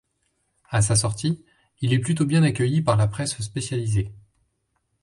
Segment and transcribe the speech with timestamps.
[0.71, 1.45] A sa sortie,
[1.81, 4.11] il est plutôt bien accueilli par la presse spécialisée.